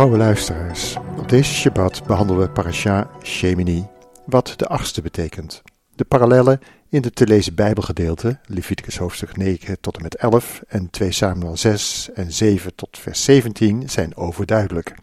[0.00, 3.88] Trouwe luisteraars, op deze Shabbat behandelen we parasha Shemini,
[4.26, 5.62] wat de achtste betekent.
[5.94, 10.90] De parallellen in de te lezen Bijbelgedeelte, Leviticus hoofdstuk 9 tot en met 11 en
[10.90, 14.94] 2 Samuel 6 en 7 tot vers 17 zijn overduidelijk.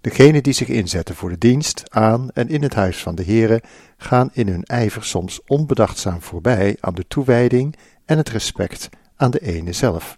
[0.00, 3.62] Degenen die zich inzetten voor de dienst aan en in het huis van de Here
[3.96, 9.40] gaan in hun ijver soms onbedachtzaam voorbij aan de toewijding en het respect aan de
[9.40, 10.16] ene zelf.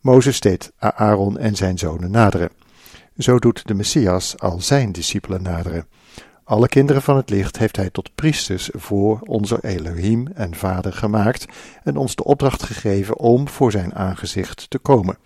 [0.00, 2.57] Mozes deed Aaron en zijn zonen naderen.
[3.18, 5.86] Zo doet de Messias al zijn discipelen naderen.
[6.44, 11.46] Alle kinderen van het licht heeft hij tot priesters voor onze Elohim en Vader gemaakt
[11.84, 15.18] en ons de opdracht gegeven om voor zijn aangezicht te komen.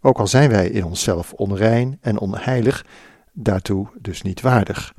[0.00, 2.86] Ook al zijn wij in onszelf onrein en onheilig,
[3.32, 4.94] daartoe dus niet waardig.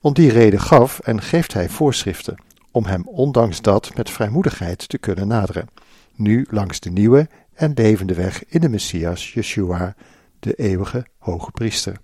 [0.00, 4.98] Om die reden gaf en geeft hij voorschriften, om hem ondanks dat met vrijmoedigheid te
[4.98, 5.68] kunnen naderen.
[6.14, 9.94] Nu langs de nieuwe en levende weg in de Messias, Yeshua,
[10.38, 11.96] de eeuwige hoge priester.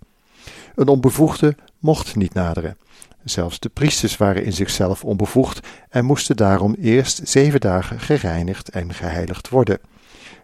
[0.74, 2.76] Een onbevoegde mocht niet naderen.
[3.24, 8.94] Zelfs de priesters waren in zichzelf onbevoegd en moesten daarom eerst zeven dagen gereinigd en
[8.94, 9.78] geheiligd worden.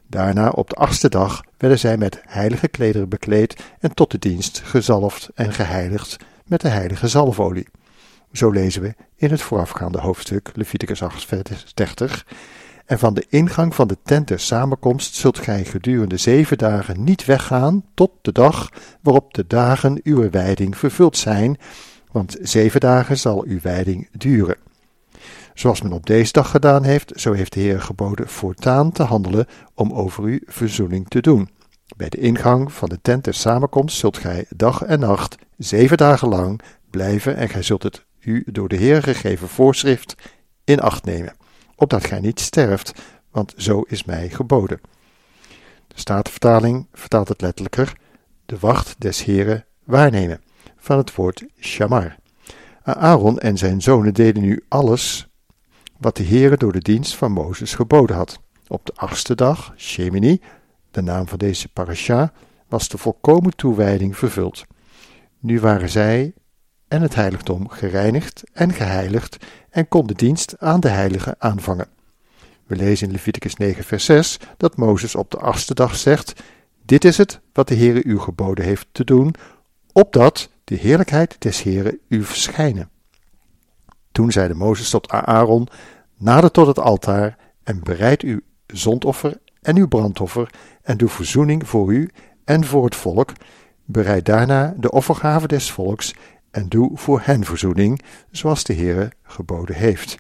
[0.06, 4.61] Daarna op de achtste dag werden zij met heilige klederen bekleed en tot de dienst
[4.64, 6.16] gezalfd en geheiligd
[6.47, 7.69] met de heilige zalfolie.
[8.33, 12.27] Zo lezen we in het voorafgaande hoofdstuk Leviticus 8, vers 30
[12.84, 17.24] en van de ingang van de tent der samenkomst zult gij gedurende zeven dagen niet
[17.24, 18.68] weggaan tot de dag
[19.00, 21.58] waarop de dagen uw wijding vervuld zijn,
[22.12, 24.56] want zeven dagen zal uw wijding duren.
[25.54, 29.47] Zoals men op deze dag gedaan heeft, zo heeft de Heer geboden voortaan te handelen
[29.75, 31.48] om over u verzoening te doen.
[31.97, 36.28] Bij de ingang van de tent der samenkomst zult gij dag en nacht, zeven dagen
[36.28, 36.60] lang,
[36.91, 40.14] blijven en gij zult het u door de Heer gegeven voorschrift
[40.64, 41.34] in acht nemen
[41.84, 44.81] opdat gij niet sterft, want zo is mij geboden.
[45.89, 47.97] De Statenvertaling vertaalt het letterlijker,
[48.47, 50.43] de wacht des Heren waarnemen,
[50.77, 52.17] van het woord shamar.
[52.83, 55.27] Aaron en zijn zonen deden nu alles
[55.99, 58.41] wat de Heere door de dienst van Mozes geboden had.
[58.66, 60.41] Op de achtste dag, Shemini,
[60.91, 62.33] de naam van deze parasha,
[62.69, 64.65] was de volkomen toewijding vervuld.
[65.39, 66.33] Nu waren zij
[66.89, 69.37] en het heiligdom gereinigd en geheiligd
[69.71, 71.89] en kon de dienst aan de heilige aanvangen.
[72.67, 76.43] We lezen in Leviticus 9 vers 6 dat Mozes op de achtste dag zegt,
[76.84, 79.34] dit is het wat de Heere u geboden heeft te doen,
[79.93, 82.91] opdat de heerlijkheid des Heere u verschijnen.
[84.12, 85.69] Toen zeide Mozes tot Aaron,
[86.16, 90.51] nader tot het altaar en bereid uw zondoffer en uw brandoffer
[90.83, 92.11] en doe verzoening voor u
[92.45, 93.33] en voor het volk,
[93.84, 96.15] bereid daarna de offergave des volks
[96.54, 98.00] en doe voor hen verzoening,
[98.31, 100.19] zoals de Heere geboden heeft.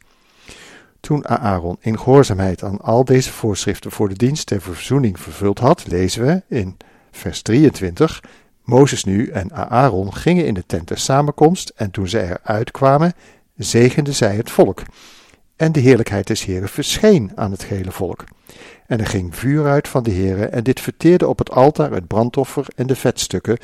[1.00, 5.86] Toen Aaron in gehoorzaamheid aan al deze voorschriften voor de dienst ter verzoening vervuld had,
[5.86, 6.76] lezen we in
[7.10, 8.22] vers 23,
[8.64, 13.12] Mozes nu en Aaron gingen in de tent der samenkomst en toen zij eruit kwamen,
[13.56, 14.82] zegenden zij het volk.
[15.56, 18.24] En de heerlijkheid des Heeren verscheen aan het gehele volk.
[18.86, 22.06] En er ging vuur uit van de Heere en dit verteerde op het altaar het
[22.06, 23.58] brandoffer en de vetstukken,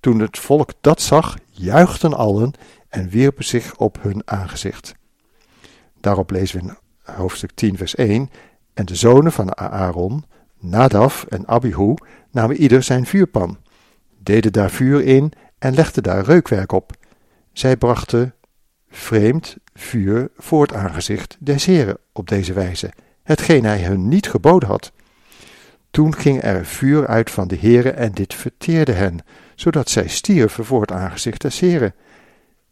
[0.00, 2.52] toen het volk dat zag, juichten allen
[2.88, 4.94] en wierpen zich op hun aangezicht.
[6.00, 6.76] Daarop lezen we in
[7.14, 8.30] hoofdstuk 10, vers 1:
[8.74, 10.24] En de zonen van Aaron,
[10.58, 11.94] Nadaf en Abihu,
[12.30, 13.58] namen ieder zijn vuurpan,
[14.18, 16.92] deden daar vuur in en legden daar reukwerk op.
[17.52, 18.34] Zij brachten
[18.88, 24.68] vreemd vuur voor het aangezicht des Heren op deze wijze, hetgeen hij hun niet geboden
[24.68, 24.92] had.
[25.90, 29.20] Toen ging er vuur uit van de Heere en dit verteerde hen,
[29.56, 31.94] zodat zij stierven voor het aangezicht des Heren.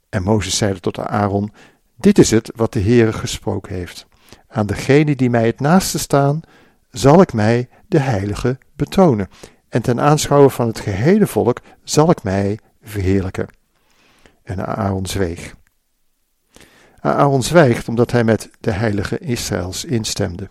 [0.08, 1.52] En Mozes zeide tot Aaron,
[1.96, 4.06] dit is het wat de Heere gesproken heeft.
[4.48, 6.40] Aan degene die mij het naaste staan,
[6.90, 9.28] zal ik mij de heilige betonen,
[9.68, 13.46] en ten aanschouwen van het gehele volk zal ik mij verheerlijken.
[14.42, 15.54] En Aaron zweeg.
[17.00, 20.48] Aaron zwijgt omdat hij met de heilige Israëls instemde.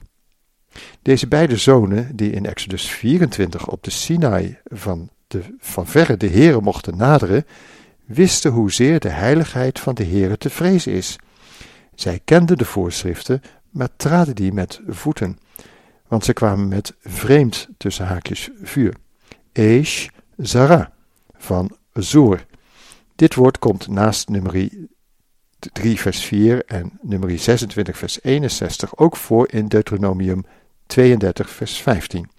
[1.01, 6.29] Deze beide zonen, die in Exodus 24 op de Sinai van, de, van verre de
[6.29, 7.45] Heere mochten naderen,
[8.05, 11.15] wisten hoezeer de heiligheid van de Heere te vrezen is.
[11.95, 15.39] Zij kenden de voorschriften, maar traden die met voeten,
[16.07, 18.93] want ze kwamen met vreemd tussen haakjes vuur.
[19.51, 20.07] Eish
[20.37, 20.91] Zara
[21.37, 22.45] van Zoer,
[23.15, 24.69] Dit woord komt naast nummer
[25.73, 30.45] 3 vers 4 en nummer 26 vers 61 ook voor in Deuteronomium
[30.85, 32.32] 32 vers 15.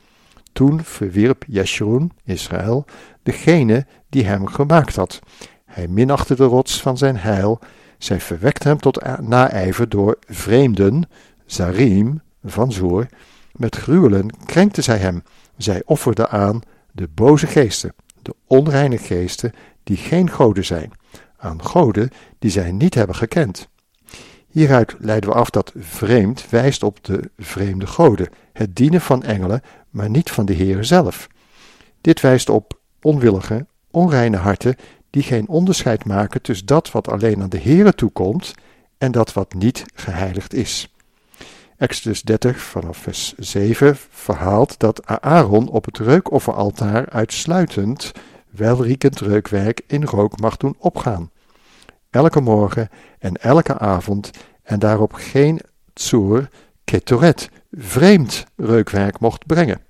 [0.55, 2.85] Toen verwierp Jeshurun, Israël,
[3.23, 5.21] degene die hem gemaakt had.
[5.65, 7.59] Hij minachtte de rots van zijn heil.
[7.99, 11.09] Zij verwekte hem tot naijver door vreemden,
[11.47, 13.06] Zarim, van Zoer.
[13.53, 15.23] Met gruwelen krenkte zij hem.
[15.56, 16.61] Zij offerde aan
[16.93, 17.93] de boze geesten,
[18.23, 19.53] de onreine geesten,
[19.83, 20.93] die geen goden zijn,
[21.37, 23.69] aan goden die zij niet hebben gekend.
[24.47, 29.61] Hieruit leiden we af dat vreemd wijst op de vreemde goden, het dienen van engelen,
[29.91, 31.29] maar niet van de Heere zelf.
[32.01, 34.77] Dit wijst op onwillige, onreine harten
[35.11, 38.55] die geen onderscheid maken tussen dat wat alleen aan de Heere toekomt
[38.99, 40.95] en dat wat niet geheiligd is.
[41.77, 48.12] Exodus 30 vanaf vers 7 verhaalt dat Aaron op het reukofferaltaar uitsluitend
[48.51, 51.31] welriekend reukwerk in rook mag doen opgaan.
[52.11, 54.31] Elke morgen en elke avond
[54.62, 55.61] en daarop geen
[55.93, 56.49] tsoer,
[56.85, 59.81] ketoret, vreemd reukwerk mocht brengen.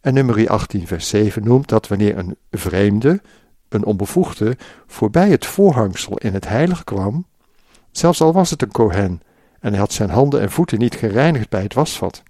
[0.00, 3.20] En nummer 18 vers 7 noemt dat wanneer een vreemde,
[3.68, 4.56] een onbevoegde,
[4.86, 7.26] voorbij het voorhangsel in het heilige kwam,
[7.90, 9.22] zelfs al was het een kohen,
[9.60, 12.22] en hij had zijn handen en voeten niet gereinigd bij het wasvat.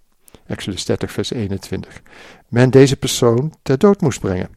[0.47, 2.03] Exodus 30 vers 21.
[2.49, 4.57] Men deze persoon ter dood moest brengen.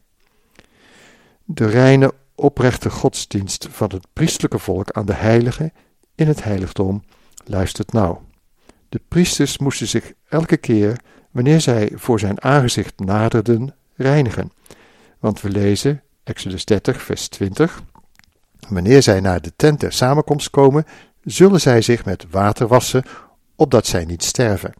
[1.44, 5.72] De reine, oprechte godsdienst van het priestelijke volk aan de heilige
[6.14, 7.02] in het heiligdom
[7.44, 8.16] luistert nou.
[8.92, 10.96] De priesters moesten zich elke keer,
[11.30, 14.52] wanneer zij voor zijn aangezicht naderden, reinigen.
[15.18, 17.82] Want we lezen, Exodus 30, vers 20,
[18.68, 20.84] Wanneer zij naar de tent der samenkomst komen,
[21.22, 23.04] zullen zij zich met water wassen,
[23.56, 24.72] opdat zij niet sterven.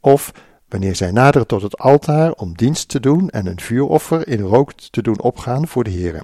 [0.00, 0.32] Of
[0.68, 4.72] wanneer zij naderen tot het altaar om dienst te doen en een vuuroffer in rook
[4.72, 6.22] te doen opgaan voor de Heere.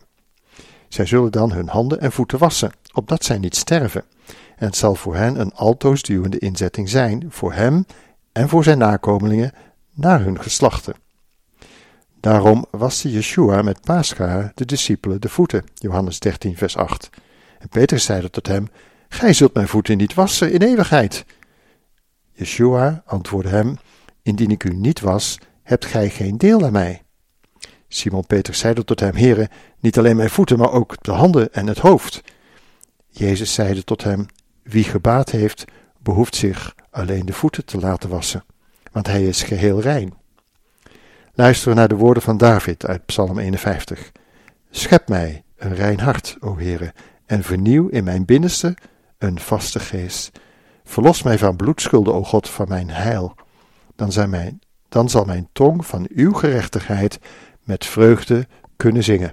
[0.88, 4.04] Zij zullen dan hun handen en voeten wassen, opdat zij niet sterven.
[4.61, 7.87] En het zal voor hen een altoosduwende inzetting zijn, voor hem
[8.33, 9.53] en voor zijn nakomelingen
[9.95, 10.95] naar hun geslachten.
[12.21, 17.11] Daarom waste Yeshua met Pascha de discipelen de voeten, Johannes 13 vers 8.
[17.59, 18.69] En Petrus zeide tot hem,
[19.09, 21.25] Gij zult mijn voeten niet wassen in eeuwigheid.
[22.33, 23.79] Yeshua antwoordde hem,
[24.23, 27.03] Indien ik u niet was, hebt gij geen deel aan mij.
[27.89, 31.67] Simon Petrus zeide tot hem, Heere, niet alleen mijn voeten, maar ook de handen en
[31.67, 32.23] het hoofd.
[33.09, 34.27] Jezus zeide tot hem,
[34.70, 35.64] Wie gebaat heeft,
[35.99, 38.44] behoeft zich alleen de voeten te laten wassen,
[38.93, 40.14] want hij is geheel rein.
[41.34, 44.12] Luisteren naar de woorden van David uit Psalm 51.
[44.70, 46.93] Schep mij een rein hart, o Heere,
[47.26, 48.76] en vernieuw in mijn binnenste
[49.19, 50.31] een vaste geest.
[50.84, 53.34] Verlos mij van bloedschulden, o God, van mijn heil.
[53.96, 57.19] Dan, mijn, dan zal mijn tong van uw gerechtigheid
[57.62, 58.46] met vreugde
[58.76, 59.32] kunnen zingen.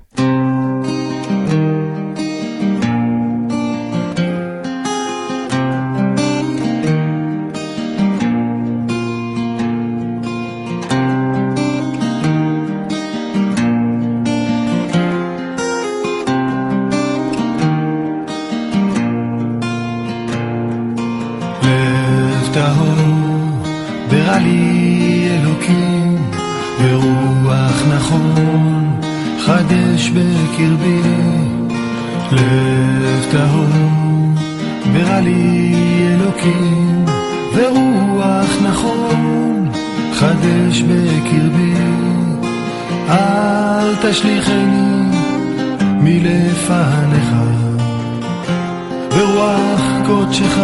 [50.09, 50.59] המכות שלך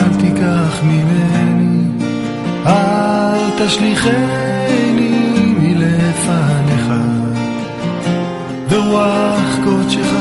[0.00, 1.82] אל תיקח ממני,
[2.66, 4.92] אל תשליכני
[5.58, 6.92] מלפניך.
[8.68, 10.12] ורוח קודשך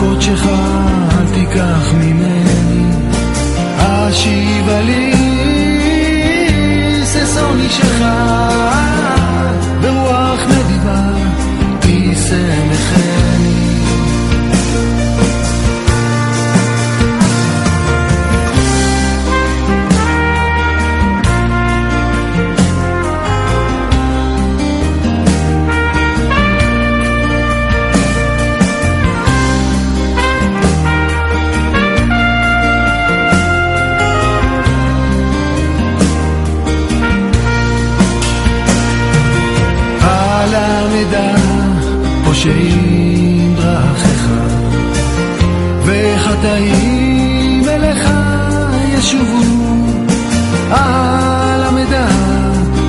[0.06, 0.50] המכות שלך
[1.20, 2.84] אל תיקח ממני,
[3.78, 5.15] השיבה לי
[42.36, 44.28] פושעים דרכיך,
[45.86, 48.10] וחטאים אליך
[48.98, 49.42] ישובו,
[50.72, 52.08] על עמדה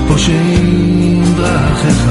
[0.08, 2.04] פושעים דרכיך,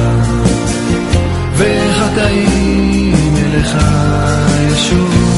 [1.57, 3.77] וחטאים אליך
[4.67, 5.34] ישובו.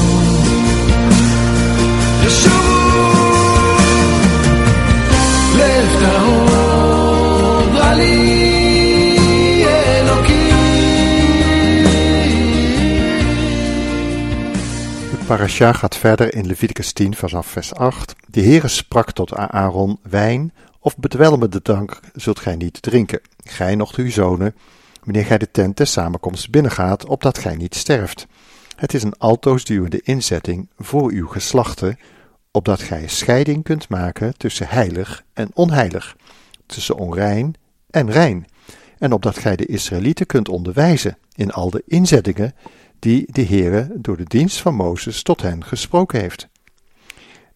[15.38, 18.16] Parasha gaat verder in Leviticus 10 vanaf vers 8.
[18.28, 23.96] De Heere sprak tot Aaron, wijn of bedwelmende drank zult gij niet drinken, gij noch
[23.96, 24.56] uw zonen,
[25.04, 28.28] wanneer gij de tent des samenkomst binnengaat, opdat gij niet sterft.
[28.76, 32.00] Het is een altoosduwende inzetting voor uw geslachten,
[32.52, 36.16] opdat gij scheiding kunt maken tussen heilig en onheilig,
[36.66, 37.56] tussen onrein
[37.90, 38.48] en rein,
[38.98, 42.54] en opdat gij de Israëlieten kunt onderwijzen in al de inzettingen
[43.00, 46.48] die de Heere door de dienst van Mozes tot hen gesproken heeft.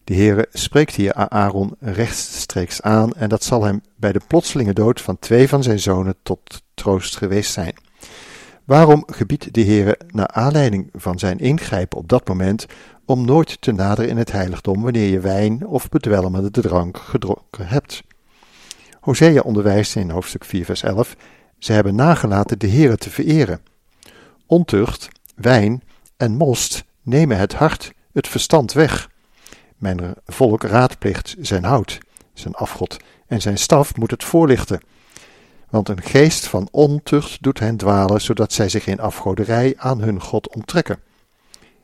[0.04, 5.00] De Heere spreekt hier Aaron rechtstreeks aan en dat zal hem bij de plotselinge dood
[5.00, 7.74] van twee van zijn zonen tot troost geweest zijn.
[8.64, 12.66] Waarom gebiedt de Heere naar aanleiding van zijn ingrijpen op dat moment
[13.04, 18.02] om nooit te naderen in het heiligdom wanneer je wijn of bedwelmende drank gedronken hebt?
[19.00, 21.16] Hosea onderwijst in hoofdstuk 4 vers 11,
[21.58, 23.60] ze hebben nagelaten de Heere te vereren.
[24.46, 25.82] Ontucht wijn
[26.16, 29.10] en most nemen het hart, het verstand weg.
[29.76, 31.98] Mijn volk raadpleegt zijn hout,
[32.32, 32.96] zijn afgod,
[33.26, 34.80] en zijn staf moet het voorlichten.
[35.70, 40.20] Want een geest van ontucht doet hen dwalen, zodat zij zich in afgoderij aan hun
[40.20, 40.98] God onttrekken.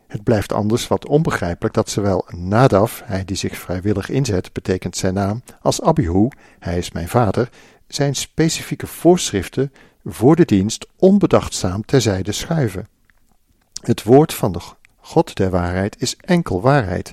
[0.07, 5.15] Het blijft anders wat onbegrijpelijk dat zowel Nadav, hij die zich vrijwillig inzet, betekent zijn
[5.15, 6.29] naam, als Abihu,
[6.59, 7.49] hij is mijn vader,
[7.87, 9.73] zijn specifieke voorschriften
[10.05, 12.87] voor de dienst onbedachtzaam terzijde schuiven.
[13.81, 14.61] Het woord van de
[14.97, 17.13] God der waarheid is enkel waarheid.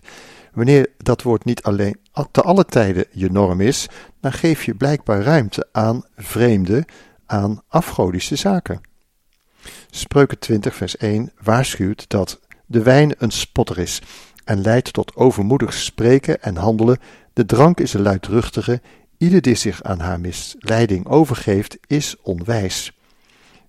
[0.53, 1.97] Wanneer dat woord niet alleen
[2.31, 3.87] te alle tijden je norm is,
[4.19, 6.85] dan geef je blijkbaar ruimte aan vreemde,
[7.25, 8.81] aan afgodische zaken.
[9.89, 14.01] Spreuken 20 vers 1 waarschuwt dat de wijn een spotter is
[14.43, 16.97] en leidt tot overmoedig spreken en handelen.
[17.33, 18.81] De drank is een luidruchtige,
[19.17, 22.97] ieder die zich aan haar misleiding overgeeft is onwijs.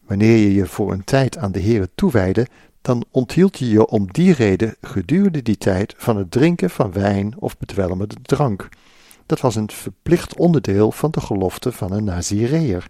[0.07, 2.47] Wanneer je je voor een tijd aan de Heere toewijde,
[2.87, 7.35] dan onthield je je om die reden gedurende die tijd van het drinken van wijn
[7.39, 8.69] of bedwelmende drank.
[9.27, 12.89] Dat was een verplicht onderdeel van de gelofte van een Nazireër.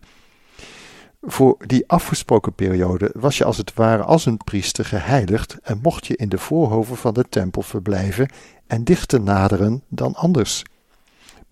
[1.23, 6.07] Voor die afgesproken periode was je als het ware als een priester geheiligd en mocht
[6.07, 8.29] je in de voorhoven van de tempel verblijven
[8.67, 10.63] en dichter naderen dan anders.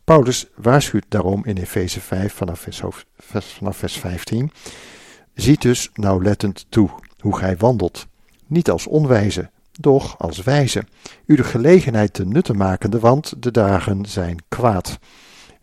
[0.05, 2.83] Paulus waarschuwt daarom in Efeze 5 vanaf vers,
[3.57, 4.51] vanaf vers 15.
[5.35, 8.07] Ziet dus nauwlettend toe hoe gij wandelt
[8.47, 10.85] niet als onwijze, doch als wijze,
[11.27, 14.99] u de gelegenheid te nutten makende, want de dagen zijn kwaad.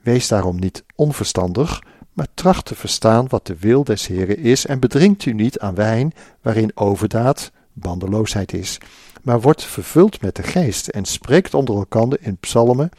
[0.02, 1.82] Wees daarom niet onverstandig,
[2.14, 5.76] maar tracht te verstaan wat de wil des Heren is, en bedrinkt u niet aan
[5.76, 8.78] wijn, waarin overdaad, bandeloosheid is,
[9.22, 12.90] maar wordt vervuld met de geest, en spreekt onder elkander in psalmen,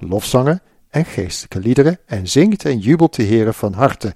[0.00, 4.14] lofzangen en geestelijke liederen, en zingt en jubelt de Heren van harte.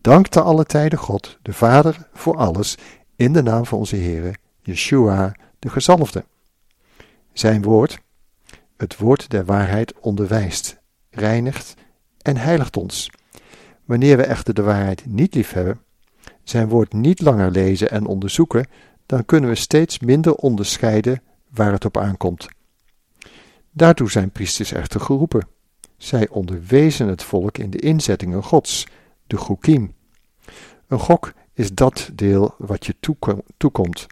[0.00, 2.76] Dank te alle tijden God, de Vader, voor alles,
[3.16, 4.34] in de naam van onze Heren
[4.70, 6.24] Yeshua de gezalfde.
[7.32, 7.98] Zijn woord,
[8.76, 11.74] het woord der waarheid, onderwijst, reinigt
[12.22, 13.10] en heiligt ons.
[13.84, 15.80] Wanneer we echter de waarheid niet liefhebben,
[16.42, 18.66] zijn woord niet langer lezen en onderzoeken,
[19.06, 22.48] dan kunnen we steeds minder onderscheiden waar het op aankomt.
[23.70, 25.48] Daartoe zijn priesters echter geroepen.
[25.96, 28.86] Zij onderwezen het volk in de inzettingen Gods,
[29.26, 29.94] de Goekiem.
[30.88, 32.94] Een gok is dat deel wat je
[33.56, 34.06] toekomt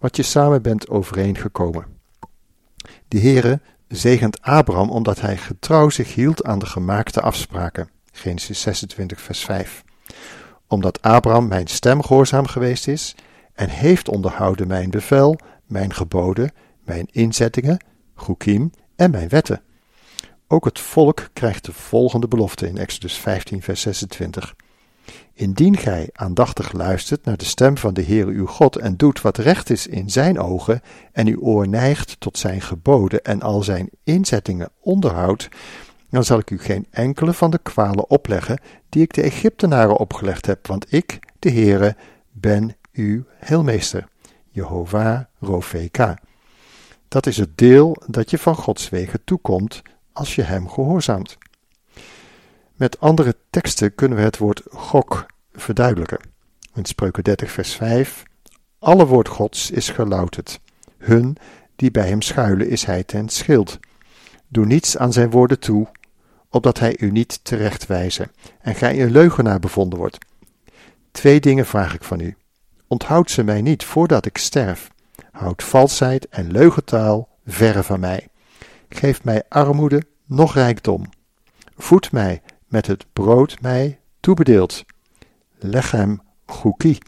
[0.00, 1.86] wat je samen bent overeengekomen.
[3.08, 7.90] De Heere zegent Abraham omdat hij getrouw zich hield aan de gemaakte afspraken.
[8.12, 9.84] Genesis 26 vers 5.
[10.66, 13.14] Omdat Abraham mijn stem gehoorzaam geweest is
[13.54, 16.52] en heeft onderhouden mijn bevel, mijn geboden,
[16.84, 19.62] mijn inzettingen, Goekiem en mijn wetten.
[20.48, 24.54] Ook het volk krijgt de volgende belofte in Exodus 15 vers 26.
[25.40, 29.36] Indien gij aandachtig luistert naar de stem van de Heere uw God en doet wat
[29.36, 30.80] recht is in zijn ogen
[31.12, 35.48] en uw oor neigt tot zijn geboden en al zijn inzettingen onderhoudt,
[36.10, 40.46] dan zal ik u geen enkele van de kwalen opleggen die ik de Egyptenaren opgelegd
[40.46, 41.96] heb, want ik, de Heere,
[42.32, 44.08] ben uw heelmeester,
[44.50, 46.18] Jehovah Rofeka.
[47.08, 49.82] Dat is het deel dat je van Gods wegen toekomt
[50.12, 51.38] als je hem gehoorzaamt.
[52.80, 56.18] Met andere teksten kunnen we het woord gok verduidelijken.
[56.74, 58.22] In Spreuken 30 vers 5
[58.78, 60.60] Alle woord Gods is gelouterd.
[60.98, 61.36] Hun
[61.76, 63.78] die bij hem schuilen is hij ten schild.
[64.48, 65.86] Doe niets aan zijn woorden toe,
[66.48, 68.28] opdat hij u niet terechtwijze
[68.60, 70.18] en gij een leugenaar bevonden wordt.
[71.10, 72.36] Twee dingen vraag ik van u.
[72.86, 74.90] Onthoud ze mij niet voordat ik sterf.
[75.30, 78.28] Houd valsheid en leugentaal verre van mij.
[78.88, 81.04] Geef mij armoede, nog rijkdom.
[81.76, 84.84] Voed mij met het brood mij toebedeeld.
[85.58, 86.98] Leg hem goekie,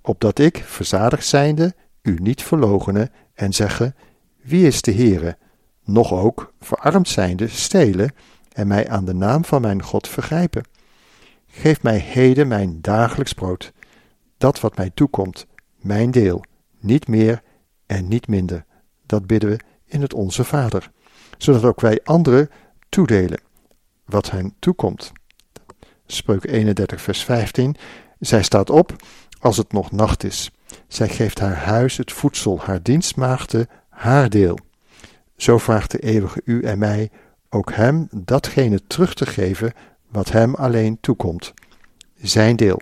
[0.00, 3.94] opdat ik, verzadigd zijnde, u niet verlogenen en zeggen,
[4.42, 5.36] wie is de Heere,
[5.84, 8.14] nog ook, verarmd zijnde, stelen
[8.52, 10.64] en mij aan de naam van mijn God vergrijpen.
[11.46, 13.72] Geef mij heden mijn dagelijks brood,
[14.38, 15.46] dat wat mij toekomt,
[15.76, 16.44] mijn deel,
[16.80, 17.42] niet meer
[17.86, 18.64] en niet minder.
[19.06, 20.90] Dat bidden we in het Onze Vader,
[21.38, 22.50] zodat ook wij anderen
[22.88, 23.43] toedelen
[24.04, 25.12] wat hen toekomt.
[26.06, 27.76] Spreuk 31, vers 15.
[28.18, 28.96] Zij staat op
[29.40, 30.50] als het nog nacht is.
[30.88, 34.58] Zij geeft haar huis het voedsel, haar dienstmaagde haar deel.
[35.36, 37.10] Zo vraagt de eeuwige u en mij
[37.48, 39.72] ook hem datgene terug te geven
[40.08, 41.52] wat hem alleen toekomt.
[42.16, 42.80] Zijn deel,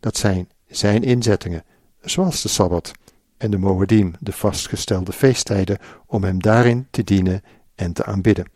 [0.00, 1.64] dat zijn zijn inzettingen,
[2.00, 2.92] zoals de Sabbat
[3.36, 7.42] en de Moedim, de vastgestelde feesttijden, om hem daarin te dienen
[7.74, 8.50] en te aanbidden.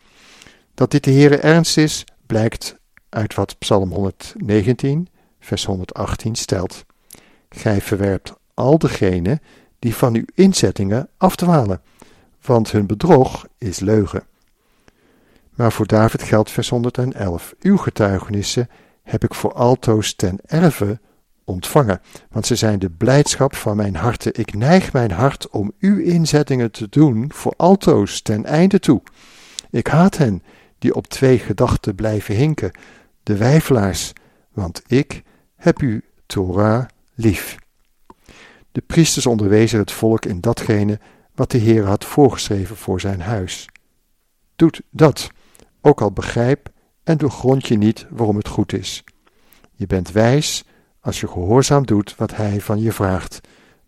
[0.73, 2.75] Dat dit de Heere ernst is, blijkt
[3.09, 5.07] uit wat Psalm 119,
[5.39, 6.85] vers 118 stelt.
[7.49, 9.41] Gij verwerpt al degenen
[9.79, 11.81] die van uw inzettingen afdwalen,
[12.41, 14.23] want hun bedrog is leugen.
[15.55, 17.53] Maar voor David geldt vers 111.
[17.61, 18.69] Uw getuigenissen
[19.03, 20.99] heb ik voor altoos ten erve
[21.43, 22.01] ontvangen,
[22.31, 24.31] want ze zijn de blijdschap van mijn harte.
[24.31, 29.01] Ik neig mijn hart om uw inzettingen te doen voor altoos ten einde toe.
[29.69, 30.43] Ik haat hen
[30.83, 32.71] die op twee gedachten blijven hinken,
[33.23, 34.13] de wijfelaars,
[34.51, 35.23] want ik
[35.55, 37.55] heb u Torah lief.
[38.71, 40.99] De priesters onderwezen het volk in datgene
[41.35, 43.69] wat de Heer had voorgeschreven voor zijn huis.
[44.55, 45.29] Doet dat,
[45.81, 46.69] ook al begrijp
[47.03, 49.03] en doorgrond je niet waarom het goed is.
[49.73, 50.65] Je bent wijs
[50.99, 53.39] als je gehoorzaam doet wat Hij van je vraagt,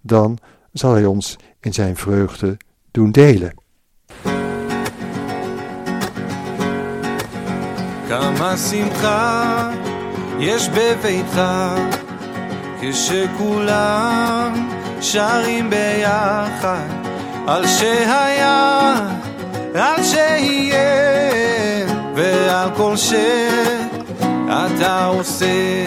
[0.02, 0.38] dan
[0.72, 2.58] zal Hij ons in zijn vreugde
[2.92, 3.64] doen delen.
[8.10, 9.70] כמה שמחה
[10.40, 11.42] יש בביתך
[12.82, 14.70] כשכולם
[15.02, 16.88] שרים ביחד
[17.48, 18.96] על שהיה,
[19.76, 25.86] על שיהיה ועל כל שאתה עושה.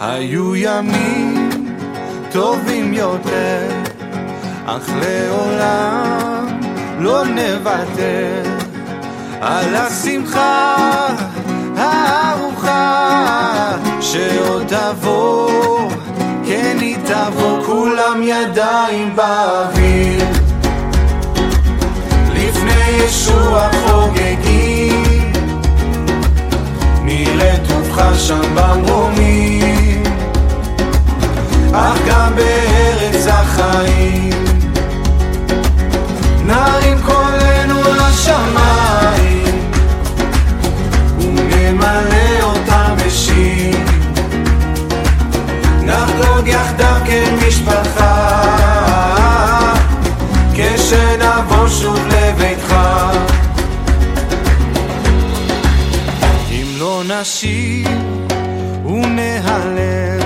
[0.00, 1.50] היו ימים
[2.32, 3.68] טובים יותר
[4.66, 6.60] אך לעולם
[6.98, 8.42] לא נוותר
[9.40, 10.76] על השמחה
[11.76, 15.90] הארוחה שעוד תבוא,
[16.46, 20.24] כן היא תבוא, כולם ידיים באוויר.
[22.34, 25.32] לפני ישוע חוגגים,
[27.02, 30.02] נראה טובך שם במרומים,
[31.74, 34.44] אך גם בארץ החיים,
[36.46, 37.57] נרים קולנו
[38.08, 39.70] לשמיים,
[41.18, 43.76] ונמלא אותם בשיר.
[45.82, 48.14] נחגוג יחדיו כמשפחה,
[50.54, 52.74] כשנבוא שוב לביתך.
[56.50, 57.88] אם לא נשיר
[58.84, 60.17] ונהלל,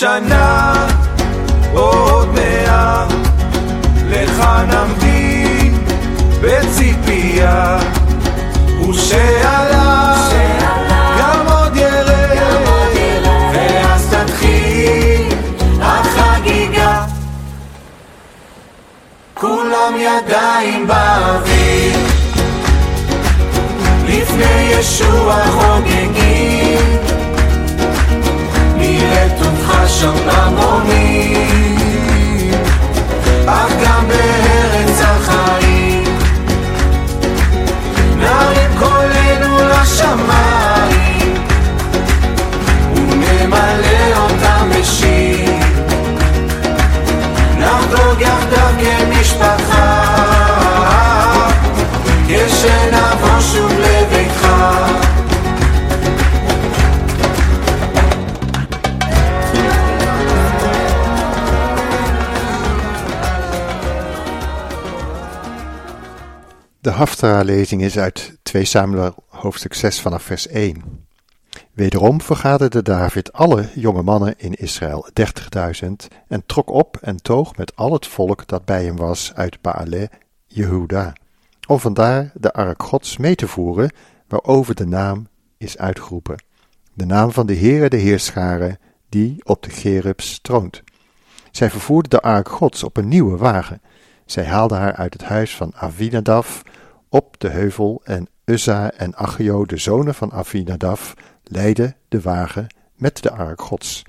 [0.00, 0.86] שנה
[1.72, 3.06] עוד מאה,
[4.10, 5.84] לך נמתין
[6.40, 7.78] בציפייה.
[8.88, 10.28] ושעלה
[11.18, 12.38] גם עוד ירד,
[13.52, 15.28] ואז תתחיל
[15.82, 17.04] החגיגה.
[19.34, 21.98] כולם ידיים באוויר,
[24.06, 25.95] לפני ישוע חוגגים.
[29.96, 31.75] 生那么美。
[66.86, 71.06] De Haftara-lezing is uit 2 Samuel hoofdstuk 6 vanaf vers 1.
[71.72, 75.08] Wederom vergaderde David alle jonge mannen in Israël,
[75.84, 75.90] 30.000,
[76.28, 80.10] en trok op en toog met al het volk dat bij hem was uit Baale,
[80.46, 81.12] Jehuda,
[81.66, 83.90] om vandaar de ark Gods mee te voeren,
[84.28, 86.42] waarover de naam is uitgeroepen.
[86.92, 90.82] De naam van de Heere de Heerscharen, die op de Gerubs troont.
[91.50, 93.80] Zij vervoerden de ark Gods op een nieuwe wagen.
[94.24, 96.62] Zij haalden haar uit het huis van Avinadaf
[97.16, 103.22] op de heuvel en Uzza en Achio, de zonen van Avinadaf, leidden de wagen met
[103.22, 104.02] de ark Gods.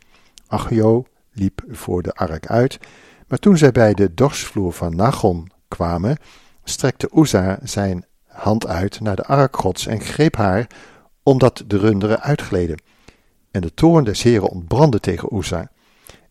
[0.48, 2.80] Achio liep voor de ark uit,
[3.28, 6.18] maar toen zij bij de dorsvloer van Nagon kwamen,
[6.64, 10.68] strekte Uzza zijn hand uit naar de ark Gods en greep haar,
[11.24, 12.82] omdat de runderen uitgleden.
[13.52, 15.72] En de toorn des Heren ontbrandde tegen Uzza.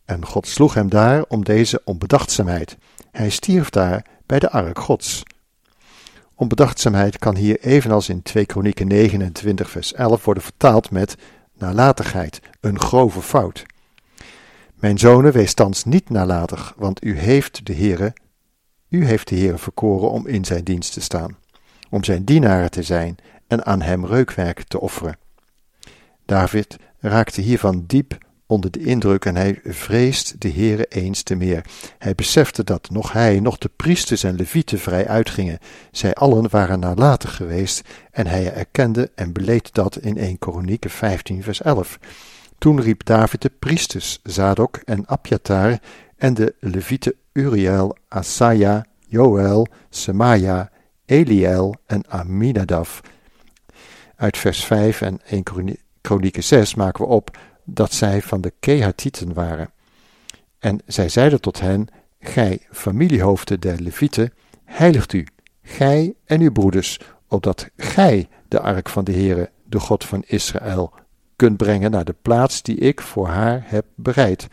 [0.04, 2.76] En God sloeg hem daar om deze onbedachtzaamheid.
[3.10, 5.22] Hij stierf daar bij de ark Gods.
[6.38, 11.16] Onbedachtzaamheid kan hier evenals in 2 Kronieken 29 vers 11 worden vertaald met
[11.54, 13.64] nalatigheid, een grove fout.
[14.74, 18.12] Mijn zonen, wees thans niet nalatig, want u heeft de Heere,
[18.88, 21.36] u heeft de Heere verkoren om in zijn dienst te staan,
[21.90, 25.18] om zijn dienaren te zijn en aan hem reukwerk te offeren.
[26.26, 31.64] David raakte hiervan diep onder de indruk en hij vreest de Heere eens te meer.
[31.98, 35.58] Hij besefte dat nog hij, nog de priesters en levieten vrij uitgingen.
[35.90, 41.42] Zij allen waren nalatig geweest en hij erkende en beleed dat in 1 Koronieke 15
[41.42, 41.98] vers 11.
[42.58, 45.78] Toen riep David de priesters Zadok en Abjatar
[46.16, 50.70] en de levieten Uriel, Asaja, Joel, Semaja,
[51.04, 53.00] Eliel en Aminadaf.
[54.16, 55.42] Uit vers 5 en 1
[56.00, 59.70] Kronieken 6 maken we op dat zij van de Kehatieten waren.
[60.58, 61.88] En zij zeiden tot hen,
[62.20, 64.32] gij, familiehoofden der Levieten,
[64.64, 65.26] heiligt u,
[65.62, 70.92] gij en uw broeders, opdat gij de ark van de Heere, de God van Israël,
[71.36, 74.48] kunt brengen naar de plaats die ik voor haar heb bereid.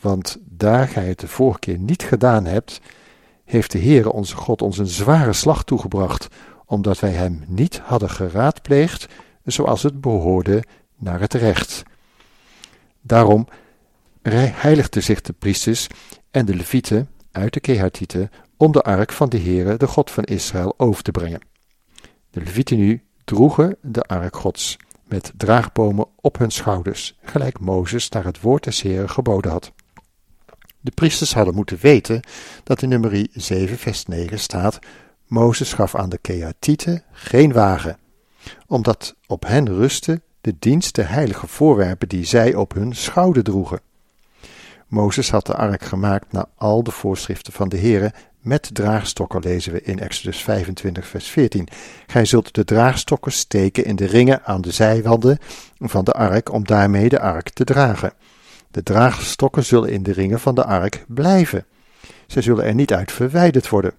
[0.00, 2.80] Want daar gij het de vorige keer niet gedaan hebt,
[3.44, 6.28] heeft de Heere onze God ons een zware slag toegebracht,
[6.64, 9.06] omdat wij hem niet hadden geraadpleegd,
[9.44, 10.64] zoals het behoorde
[10.96, 11.82] naar het recht.
[13.00, 13.46] Daarom
[14.22, 15.86] heiligden zich de priesters
[16.30, 20.24] en de levieten uit de Kehatieten om de ark van de Heere, de God van
[20.24, 21.40] Israël, over te brengen.
[22.30, 24.76] De levieten nu droegen de ark Gods
[25.08, 29.72] met draagbomen op hun schouders, gelijk Mozes naar het woord des Heeren geboden had.
[30.80, 32.20] De priesters hadden moeten weten
[32.64, 34.78] dat in nummer 7 vers 9 staat,
[35.26, 37.98] Mozes gaf aan de Keatieten geen wagen,
[38.66, 43.80] omdat op hen rustte de dienst de heilige voorwerpen die zij op hun schouder droegen.
[44.88, 49.72] Mozes had de ark gemaakt naar al de voorschriften van de Heere, met draagstokken lezen
[49.72, 51.68] we in Exodus 25 vers 14.
[52.06, 55.38] Gij zult de draagstokken steken in de ringen aan de zijwanden
[55.78, 58.12] van de ark om daarmee de ark te dragen.
[58.70, 61.64] De draagstokken zullen in de ringen van de ark blijven.
[62.26, 63.92] Zij zullen er niet uit verwijderd worden.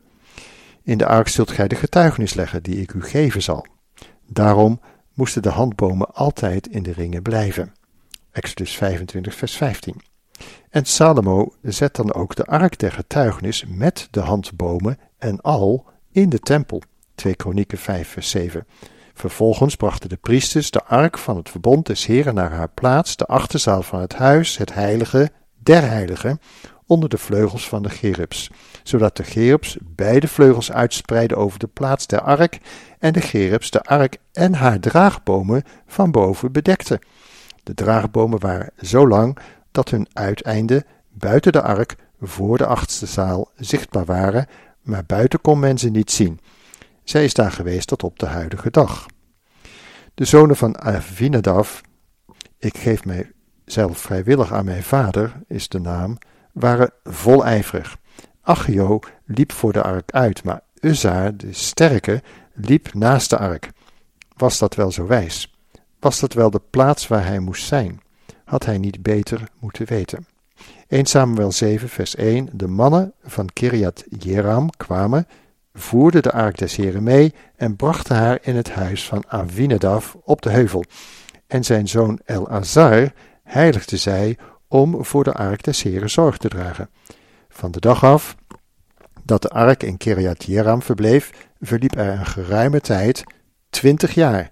[0.84, 3.66] In de ark zult gij de getuigenis leggen die ik u geven zal.
[4.28, 4.80] Daarom
[5.14, 7.74] moesten de handbomen altijd in de ringen blijven.
[8.32, 10.02] Exodus 25, vers 15.
[10.70, 16.30] En Salomo zet dan ook de ark der getuigenis met de handbomen en al in
[16.30, 16.82] de tempel.
[17.16, 18.68] 2 Kronieken 5, vers 7.
[19.14, 23.26] Vervolgens brachten de priesters de ark van het verbond des Heren naar haar plaats, de
[23.26, 26.40] achterzaal van het huis, het heilige der heiligen,
[26.86, 28.52] onder de vleugels van de gerubs,
[28.84, 32.60] zodat de gerubs beide vleugels uitspreidden over de plaats der ark
[33.00, 37.00] en de gerubs de ark en haar draagbomen van boven bedekten.
[37.64, 39.38] De draagbomen waren zo lang
[39.72, 44.48] dat hun uiteinden buiten de ark voor de achtste zaal zichtbaar waren,
[44.82, 46.40] maar buiten kon men ze niet zien.
[47.04, 49.06] Zij is daar geweest tot op de huidige dag.
[50.14, 51.82] De zonen van Avinadaf,
[52.58, 56.18] ik geef mijzelf vrijwillig aan mijn vader, is de naam,
[56.54, 57.98] waren volijverig.
[58.42, 62.22] Achio liep voor de ark uit, maar Uzza, de sterke,
[62.54, 63.70] liep naast de ark.
[64.38, 65.54] Was dat wel zo wijs?
[66.00, 68.02] Was dat wel de plaats waar hij moest zijn?
[68.46, 70.26] Had hij niet beter moeten weten?
[70.88, 75.28] 1 Samuel 7 vers 1 De mannen van Kiriat Jeram kwamen,
[75.74, 80.42] voerden de ark des Heren mee en brachten haar in het huis van Avinadaf op
[80.42, 80.84] de heuvel.
[81.48, 83.12] En zijn zoon El-Azar
[83.44, 86.90] heiligde zij om voor de ark des Heren zorg te dragen.
[87.52, 88.36] Van de dag af
[89.24, 93.24] dat de ark in Kiriat Jeram verbleef, verliep er een geruime tijd,
[93.70, 94.50] twintig jaar,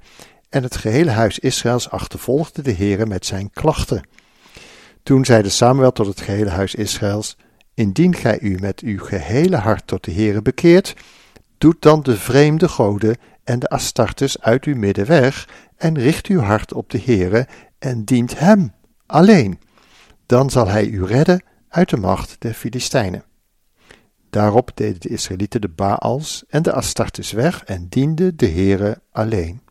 [0.49, 4.07] en het gehele huis Israëls achtervolgde de Heere met zijn klachten.
[5.03, 7.37] Toen zeide Samuel tot het gehele huis Israëls,
[7.73, 10.95] Indien gij u met uw gehele hart tot de Heere bekeert,
[11.57, 16.39] Doet dan de vreemde goden en de Astartes uit uw midden weg en richt uw
[16.39, 17.47] hart op de Heere
[17.79, 18.73] en dient hem
[19.05, 19.59] alleen.
[20.25, 23.23] Dan zal hij u redden uit de macht der Filistijnen.
[24.29, 29.61] Daarop deden de Israëlieten de Baals en de Astartes weg en dienden de Heere alleen.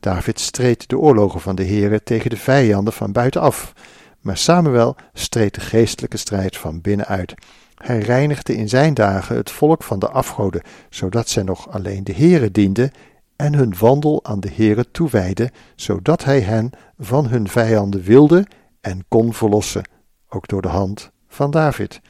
[0.00, 3.72] David streed de oorlogen van de Heere tegen de vijanden van buitenaf,
[4.20, 7.34] maar Samuel streed de geestelijke strijd van binnenuit.
[7.74, 12.12] Hij reinigde in zijn dagen het volk van de afgoden, zodat zij nog alleen de
[12.12, 12.90] Heere dienden
[13.36, 18.46] en hun wandel aan de Heere toewijden, zodat hij hen van hun vijanden wilde
[18.80, 19.88] en kon verlossen,
[20.32, 22.00] ook door de hand van David.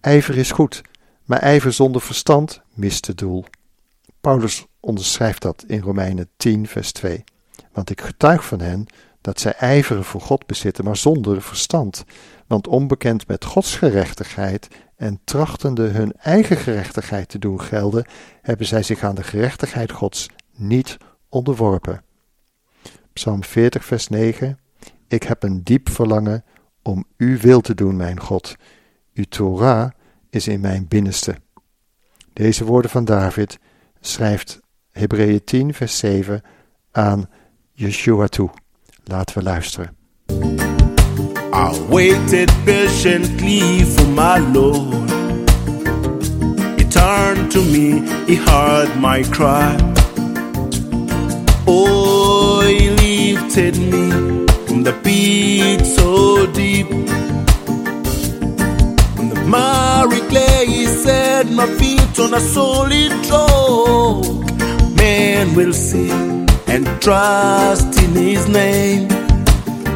[0.00, 0.82] Ijver is goed,
[1.24, 3.44] maar ijver zonder verstand mist het doel.
[4.20, 7.24] Paulus onderschrijft dat in Romeinen 10, vers 2.
[7.72, 8.86] Want ik getuig van hen
[9.20, 12.04] dat zij ijveren voor God bezitten, maar zonder verstand.
[12.46, 18.06] Want onbekend met Gods gerechtigheid en trachtende hun eigen gerechtigheid te doen gelden,
[18.42, 20.96] hebben zij zich aan de gerechtigheid Gods niet
[21.28, 22.02] onderworpen.
[23.12, 24.58] Psalm 40, vers 9.
[25.08, 26.44] Ik heb een diep verlangen
[26.86, 28.56] om uw wil te doen, mijn God.
[29.14, 29.90] Uw Torah
[30.30, 31.36] is in mijn binnenste.
[32.32, 33.58] Deze woorden van David
[34.00, 36.42] schrijft Hebreeën 10, vers 7
[36.92, 37.28] aan
[37.72, 38.50] Yeshua toe.
[39.04, 39.96] Laten we luisteren.
[41.52, 45.10] I waited patiently for my Lord.
[46.76, 49.76] He turned to me, he heard my cry.
[51.64, 54.35] Oh, he lifted me
[54.86, 56.86] the beat so deep.
[59.16, 64.24] From the miry clay, set my feet on a solid rock.
[64.96, 66.10] Man will see
[66.68, 69.08] and trust in his name.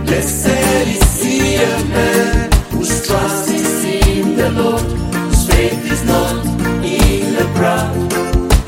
[0.07, 6.35] Blessed is he a man whose trust is in the Lord, whose faith is not
[6.83, 8.11] in the proud.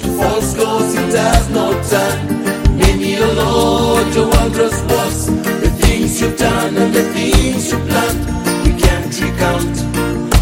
[0.00, 2.78] To false gods he does not turn.
[2.78, 5.22] Many a Lord, your wondrous works,
[6.02, 8.20] things you've done and the things you've planned,
[8.64, 9.76] we can't recount.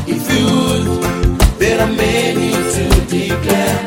[0.08, 3.80] If you would, there are many to declare.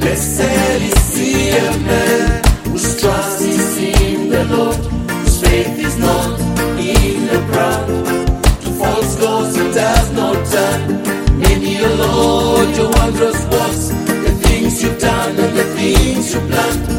[0.00, 6.40] Blessed is he a man whose trust is in the Lord, whose faith is not
[6.80, 7.86] in the proud.
[8.62, 11.38] To false gods he does not turn.
[11.40, 13.88] Many a Lord, your wondrous works,
[14.24, 16.93] the things you've done and the things you planned,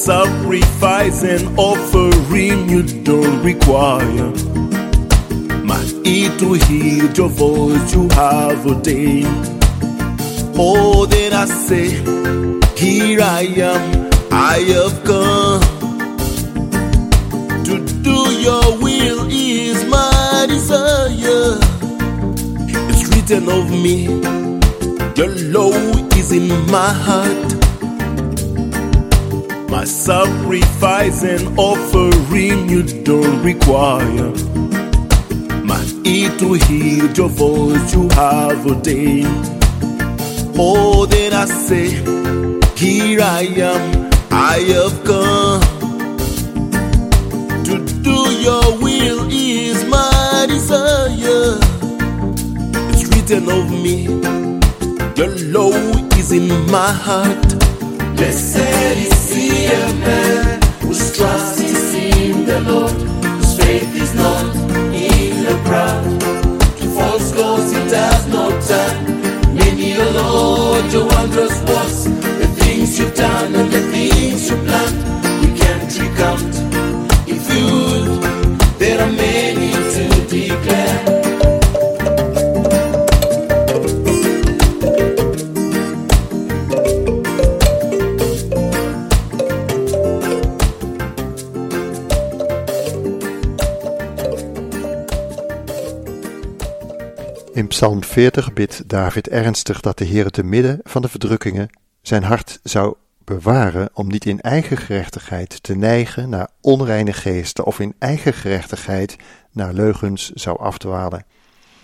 [0.00, 4.30] sacrifice and offering you don't require.
[5.62, 9.46] My ear to hear your voice you have ordained.
[10.56, 11.90] Oh, then I say,
[12.76, 15.60] Here I am, I have come.
[17.64, 21.58] To do your will is my desire.
[22.88, 24.06] It's written of me,
[25.14, 25.76] your law
[26.16, 27.69] is in my heart.
[29.70, 34.32] My sacrifice and offering you don't require.
[35.64, 39.46] My ear to hear your voice you have ordained.
[40.58, 41.90] Oh, then I say,
[42.74, 45.60] Here I am, I have come.
[47.62, 51.58] To do your will is my desire.
[52.90, 54.06] It's written of me,
[55.16, 55.70] your law
[56.18, 57.48] is in my heart.
[58.16, 64.54] Blessed is he a man whose trust is in the Lord, whose faith is not
[64.94, 66.20] in the proud.
[66.78, 69.54] To false gods he does not turn.
[69.54, 74.69] Many a Lord, your wondrous works, the things you've done and the things you planned,
[98.20, 101.70] 40 bidt David ernstig dat de Heer te midden van de verdrukkingen
[102.02, 107.78] zijn hart zou bewaren om niet in eigen gerechtigheid te neigen naar onreine geesten of
[107.80, 109.16] in eigen gerechtigheid
[109.50, 111.24] naar leugens zou afdwalen.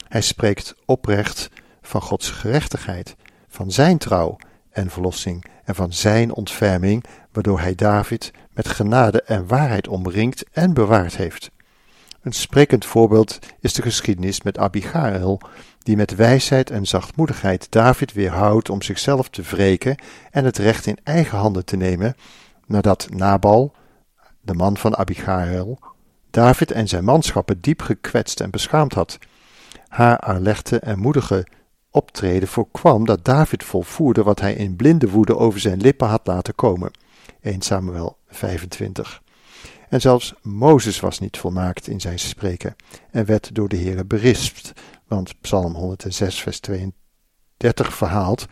[0.09, 1.51] Hij spreekt oprecht
[1.83, 3.17] van Gods gerechtigheid,
[3.49, 4.37] van zijn trouw
[4.71, 10.75] en verlossing en van zijn ontferming, waardoor hij David met genade en waarheid omringt en
[10.75, 11.51] bewaard heeft.
[12.27, 15.41] Een sprekend voorbeeld is de geschiedenis met Abigail,
[15.79, 19.97] die met wijsheid en zachtmoedigheid David weerhoudt om zichzelf te wreken
[20.31, 22.15] en het recht in eigen handen te nemen,
[22.67, 23.75] nadat Nabal,
[24.41, 25.79] de man van Abigail,
[26.31, 29.19] David en zijn manschappen diep gekwetst en beschaamd had.
[29.89, 31.47] Haar alerte en moedige
[31.91, 36.55] optreden voorkwam dat David volvoerde wat hij in blinde woede over zijn lippen had laten
[36.55, 36.91] komen.
[37.41, 39.25] 1 Samuel 25.
[39.89, 42.77] En zelfs Mozes was niet volmaakt in zijn spreken
[43.11, 44.73] en werd door de Heere berispt,
[45.09, 48.47] want Psalm 106 vers 32 verhaalt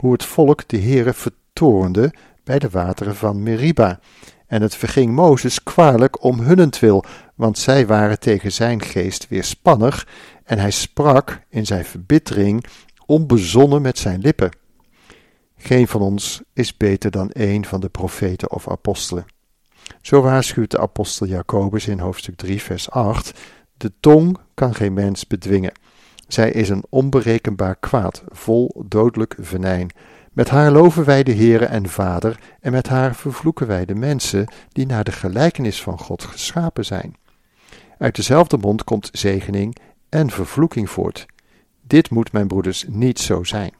[0.00, 4.00] hoe het volk de Heere vertoornde bij de wateren van Meriba.
[4.46, 7.04] En het verging Mozes kwalijk om hunnentwil,
[7.34, 10.06] want zij waren tegen zijn geest weerspannig
[10.44, 12.64] en hij sprak in zijn verbittering
[13.06, 14.56] onbezonnen met zijn lippen.
[15.56, 19.26] Geen van ons is beter dan een van de profeten of apostelen.
[20.00, 23.40] Zo waarschuwt de apostel Jacobus in hoofdstuk 3, vers 8:
[23.76, 25.72] De tong kan geen mens bedwingen.
[26.28, 29.90] Zij is een onberekenbaar kwaad, vol dodelijk venijn.
[30.32, 34.52] Met haar loven wij de Heere en Vader, en met haar vervloeken wij de mensen
[34.72, 37.16] die naar de gelijkenis van God geschapen zijn.
[37.98, 39.76] Uit dezelfde mond komt zegening
[40.08, 41.26] en vervloeking voort.
[41.82, 43.72] Dit moet, mijn broeders, niet zo zijn.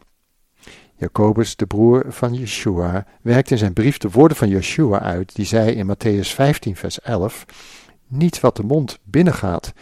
[1.00, 5.44] Jacobus, de broer van Yeshua, werkt in zijn brief de woorden van Yeshua uit, die
[5.44, 7.44] zei in Matthäus 15, vers 11:
[8.06, 9.72] Niet wat de mond binnengaat,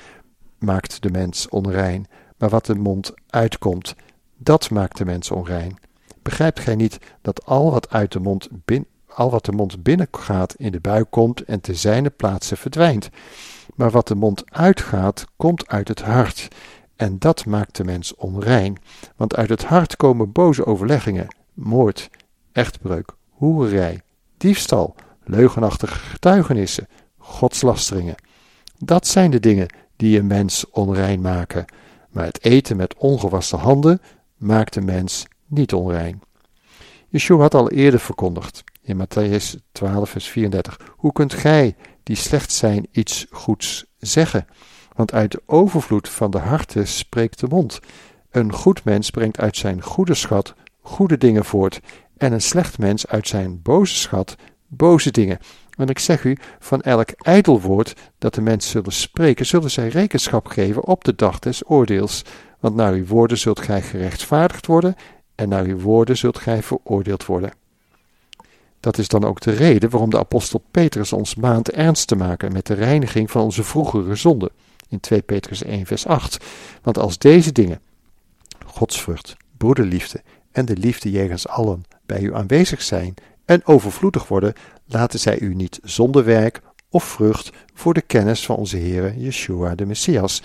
[0.58, 3.94] maakt de mens onrein, maar wat de mond uitkomt,
[4.36, 5.78] dat maakt de mens onrein.
[6.22, 8.48] Begrijpt gij niet dat al wat uit de mond
[9.06, 13.08] al wat de mond binnengaat in de buik komt en te zijne plaatsen verdwijnt?
[13.74, 16.48] Maar wat de mond uitgaat, komt uit het hart.
[16.98, 18.78] En dat maakt de mens onrein,
[19.16, 22.10] want uit het hart komen boze overleggingen, moord,
[22.52, 24.00] echtbreuk, hoererij,
[24.36, 28.14] diefstal, leugenachtige getuigenissen, godslasteringen.
[28.78, 31.64] Dat zijn de dingen die een mens onrein maken,
[32.10, 34.00] maar het eten met ongewassen handen
[34.36, 36.20] maakt de mens niet onrein.
[37.08, 42.52] Yeshua had al eerder verkondigd, in Matthäus 12, vers 34, hoe kunt gij, die slecht
[42.52, 44.46] zijn, iets goeds zeggen?
[44.98, 47.80] Want uit de overvloed van de harten spreekt de mond.
[48.30, 51.80] Een goed mens brengt uit zijn goede schat goede dingen voort,
[52.16, 55.38] en een slecht mens uit zijn boze schat boze dingen.
[55.76, 59.88] Want ik zeg u, van elk ijdel woord dat de mensen zullen spreken, zullen zij
[59.88, 62.24] rekenschap geven op de dag des oordeels.
[62.60, 64.94] Want naar uw woorden zult gij gerechtvaardigd worden,
[65.34, 67.52] en naar uw woorden zult gij veroordeeld worden.
[68.80, 72.52] Dat is dan ook de reden waarom de apostel Petrus ons maand ernst te maken
[72.52, 74.50] met de reiniging van onze vroegere zonden
[74.88, 76.44] in 2 Petrus 1, vers 8.
[76.82, 77.80] Want als deze dingen,
[78.66, 80.22] godsvrucht, broederliefde
[80.52, 84.54] en de liefde jegens allen bij u aanwezig zijn en overvloedig worden,
[84.86, 89.74] laten zij u niet zonder werk of vrucht voor de kennis van onze Heere Yeshua
[89.74, 90.42] de Messias.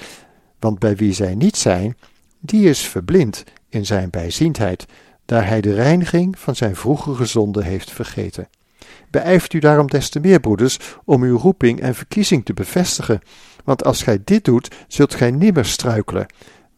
[0.60, 1.98] Want bij wie zij niet zijn,
[2.40, 4.86] die is verblind in zijn bijziendheid,
[5.26, 8.50] daar hij de reiniging van zijn vroegere zonde heeft vergeten.
[9.14, 13.22] Beijft u daarom des te meer, broeders, om uw roeping en verkiezing te bevestigen.
[13.64, 16.26] Want als gij dit doet, zult gij nimmer struikelen.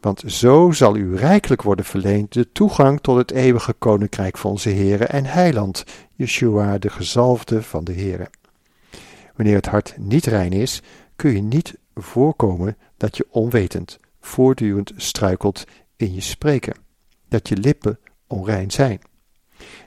[0.00, 4.70] Want zo zal u rijkelijk worden verleend de toegang tot het eeuwige koninkrijk van onze
[4.70, 8.30] Heere en Heiland, Yeshua, de gezalfde van de Heere.
[9.36, 10.82] Wanneer het hart niet rein is,
[11.16, 15.64] kun je niet voorkomen dat je onwetend, voortdurend struikelt
[15.96, 16.74] in je spreken,
[17.28, 19.00] dat je lippen onrein zijn.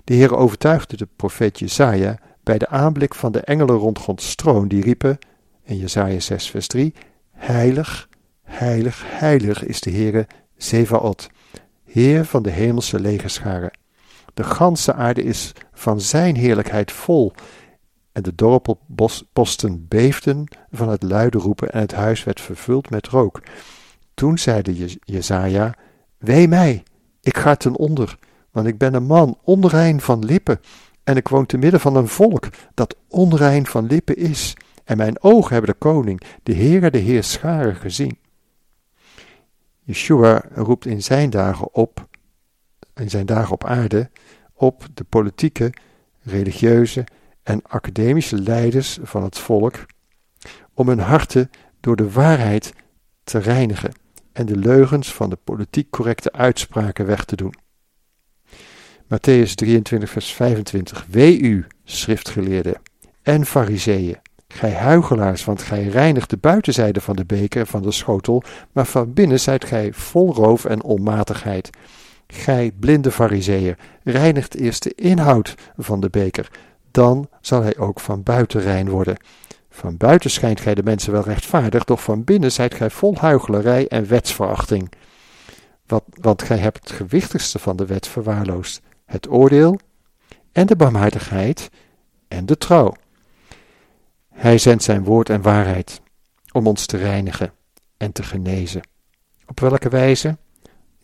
[0.04, 4.68] De Heere overtuigde de profeet Jesaja bij de aanblik van de engelen rond Gods troon,
[4.68, 5.18] die riepen,
[5.64, 6.94] in Jesaja 6 vers 3,
[7.32, 8.10] Heilig,
[8.44, 11.30] heilig, heilig is de Heere Zevaot,
[11.86, 13.72] Heer van de hemelse legerscharen.
[14.34, 17.34] De ganse aarde is van zijn heerlijkheid vol,
[18.12, 23.42] en de dorpelposten beefden van het luide roepen en het huis werd vervuld met rook.
[24.14, 25.76] Toen zeide Jezaja,
[26.18, 26.84] Wee mij,
[27.22, 28.18] ik ga ten onder,
[28.52, 30.60] want ik ben een man onrein van lippen,
[31.10, 34.54] en ik woon te midden van een volk dat onrein van lippen is,
[34.84, 38.18] en mijn ogen hebben de koning, de Heere, de Heer scharen gezien.
[39.84, 42.08] Yeshua roept in zijn dagen op,
[42.96, 44.10] in zijn dagen op aarde,
[44.54, 45.74] op de politieke,
[46.22, 47.04] religieuze
[47.44, 49.86] en academische leiders van het volk
[50.74, 51.50] om hun harten
[51.80, 52.74] door de waarheid
[53.24, 53.92] te reinigen
[54.32, 57.54] en de leugens van de politiek correcte uitspraken weg te doen.
[59.10, 61.06] Matthäus 23, vers 25.
[61.10, 62.76] Wee u, schriftgeleerden
[63.22, 67.92] en fariseeën, gij huigelaars, want gij reinigt de buitenzijde van de beker en van de
[67.92, 71.70] schotel, maar van binnen zijt gij vol roof en onmatigheid.
[72.28, 76.52] Gij blinde fariseeën, reinigt eerst de inhoud van de beker,
[76.92, 79.18] dan zal hij ook van buiten rein worden.
[79.70, 83.88] Van buiten schijnt gij de mensen wel rechtvaardig, doch van binnen zijt gij vol huichelarij
[83.88, 84.92] en wetsverachting.
[85.88, 89.80] Wat, want gij hebt het gewichtigste van de wet verwaarloosd, het oordeel
[90.52, 91.70] en de barmhartigheid
[92.28, 92.94] en de trouw.
[94.30, 96.02] Hij zendt zijn woord en waarheid.
[96.52, 97.52] om ons te reinigen
[97.98, 98.82] en te genezen.
[99.46, 100.38] Op welke wijze?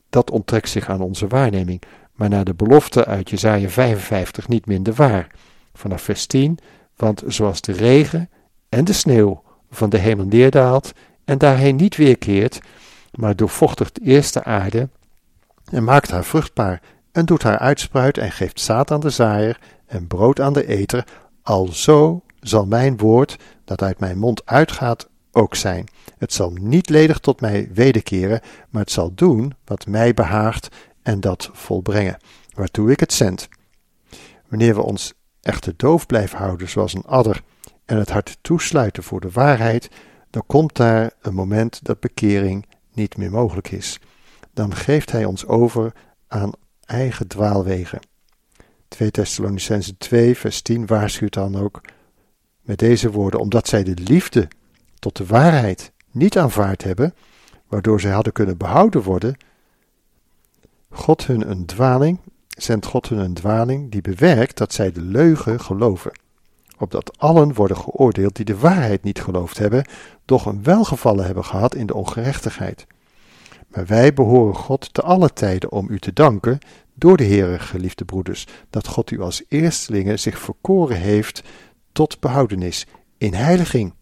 [0.10, 1.82] Dat onttrekt zich aan onze waarneming,
[2.14, 5.28] maar naar de belofte uit Jesaja 55 niet minder waar.
[5.74, 6.58] Vanaf vers 10,
[6.96, 8.30] want zoals de regen
[8.70, 10.92] en de sneeuw van de hemel neerdaalt
[11.26, 12.60] en daarheen niet weerkeert,
[13.12, 14.90] maar doorvochtigt eerst de aarde
[15.72, 16.82] en maakt haar vruchtbaar
[17.16, 21.08] en doet haar uitspruiten en geeft zaad aan de zaaier en brood aan de eter,
[21.44, 25.88] alzo zal mijn woord dat uit mijn mond uitgaat ook zijn.
[26.18, 30.68] Het zal niet ledig tot mij wederkeren, maar het zal doen wat mij behaagt
[31.02, 32.18] en dat volbrengen,
[32.54, 33.48] waartoe ik het zend.
[34.48, 37.42] Wanneer we ons echter doof blijven houden zoals een adder
[37.86, 39.90] en het hart toesluiten voor de waarheid,
[40.30, 44.00] dan komt daar een moment dat bekering niet meer mogelijk is.
[44.54, 45.94] Dan geeft hij ons over
[46.28, 46.52] aan
[46.86, 48.00] eigen dwaalwegen.
[48.88, 51.82] 2 Thessalonicense 2 vers 10 waarschuwt dan ook
[52.62, 54.48] met deze woorden, omdat zij de liefde
[55.00, 57.14] tot de waarheid niet aanvaard hebben,
[57.68, 59.38] waardoor zij hadden kunnen behouden worden,
[60.90, 65.60] God hun een dwaling, zendt God hun een dwaling die bewerkt dat zij de leugen
[65.60, 66.12] geloven.
[66.78, 69.86] Opdat allen worden geoordeeld die de waarheid niet geloofd hebben,
[70.26, 72.88] doch een welgevallen hebben gehad in de ongerechtigheid.
[73.76, 76.60] Maar wij behoren God te alle tijden om u te danken,
[76.94, 81.44] door de Heere, geliefde broeders, dat God u als eerstelingen zich verkoren heeft
[81.92, 83.94] tot behoudenis in heiliging,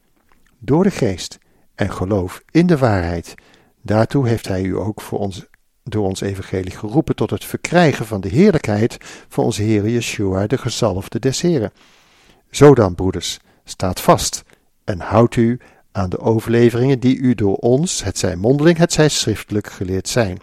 [0.60, 1.38] door de geest
[1.76, 3.36] en geloof in de waarheid.
[3.82, 5.46] Daartoe heeft hij u ook voor ons,
[5.84, 8.98] door ons evangelie geroepen tot het verkrijgen van de heerlijkheid
[9.28, 11.72] van onze Heer Yeshua, de gezalfde des Heren.
[12.50, 14.44] Zo dan, broeders, staat vast
[14.84, 15.60] en houdt u
[15.94, 20.39] aan de overleveringen die u door ons, het zij mondeling, het zij schriftelijk geleerd zijn.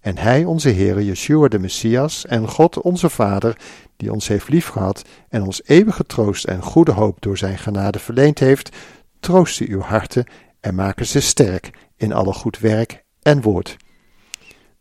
[0.00, 3.56] En hij, onze Heer Yeshua de Messias en God onze Vader,
[3.96, 8.38] die ons heeft liefgehad en ons eeuwige troost en goede hoop door zijn genade verleend
[8.38, 8.76] heeft,
[9.20, 10.26] troosten uw harten
[10.60, 13.76] en maken ze sterk in alle goed werk en woord.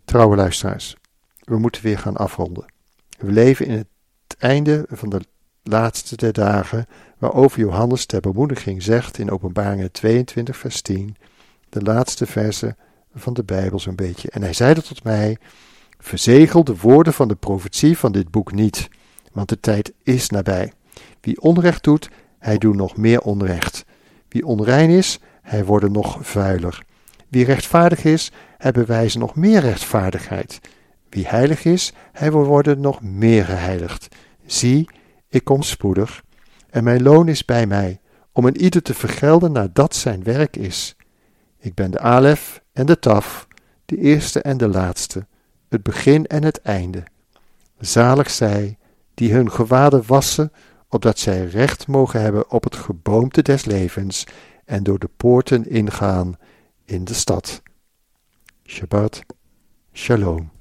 [0.06, 0.96] Trouwe luisteraars,
[1.44, 2.66] we moeten weer gaan afronden.
[3.18, 3.88] We leven in het
[4.38, 5.22] einde van de
[5.64, 6.86] laatste der dagen,
[7.18, 11.16] waarover Johannes ter bemoediging zegt in Openbaringen 22, vers 10,
[11.70, 12.76] de laatste verse
[13.16, 14.30] van de Bijbel zo'n beetje.
[14.30, 15.38] En hij zeide tot mij:
[16.00, 18.90] Verzegel de woorden van de profetie van dit boek niet,
[19.32, 20.74] want de tijd is nabij.
[21.22, 22.10] Wie onrecht doet,
[22.40, 23.86] hij doet nog meer onrecht.
[24.28, 26.84] Wie onrein is, hij wordt nog vuiler.
[27.28, 30.60] Wie rechtvaardig is, hij bewijst nog meer rechtvaardigheid.
[31.10, 34.08] Wie heilig is, hij wordt nog meer geheiligd.
[34.46, 34.90] Zie,
[35.32, 36.24] ik kom spoedig,
[36.70, 38.00] en mijn loon is bij mij,
[38.32, 40.96] om een ieder te vergelden naar dat zijn werk is.
[41.58, 43.48] Ik ben de Alef en de Taf,
[43.86, 45.28] de eerste en de laatste,
[45.70, 47.04] het begin en het einde.
[47.80, 48.78] Zalig zij
[49.14, 50.52] die hun gewaden wassen,
[50.90, 54.28] opdat zij recht mogen hebben op het geboomte des levens
[54.66, 56.36] en door de poorten ingaan
[56.86, 57.62] in de stad.
[58.66, 59.24] Shabbat
[59.94, 60.52] Shalom.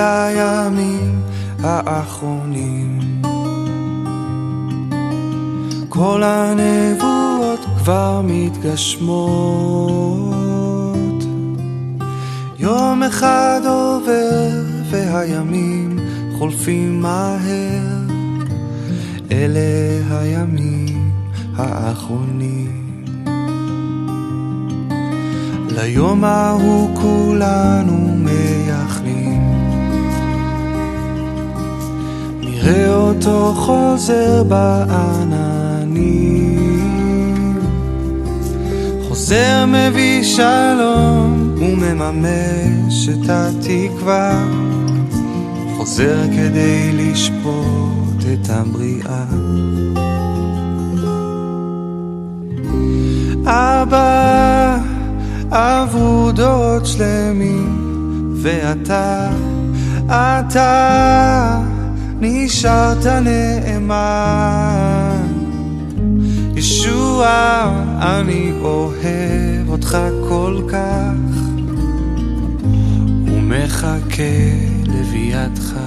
[0.00, 1.22] הגענו לימים
[1.62, 2.98] האחרונים.
[5.88, 9.14] כל הנבואות כבר מתגשמות.
[12.58, 14.50] יום אחד עובר
[14.90, 15.98] והימים
[16.38, 18.00] חולפים מהר.
[19.32, 19.60] אלה
[20.10, 21.10] הימים
[21.56, 23.04] האחרונים.
[25.70, 29.19] ליום ההוא כולנו מייחלים
[32.62, 36.00] נראה אותו חוזר בעננים.
[39.08, 44.44] חוזר מביא שלום ומממש את התקווה.
[45.76, 49.24] חוזר כדי לשפוט את הבריאה.
[53.44, 54.78] אבא
[55.50, 57.76] עברו דורות שלמים
[58.42, 59.30] ואתה,
[60.06, 61.69] אתה
[62.20, 63.90] נשארת נאמן
[66.56, 67.26] ישוע,
[68.00, 69.98] אני אוהב אותך
[70.28, 71.36] כל כך
[73.26, 74.22] ומחכה
[74.86, 75.78] לביאתך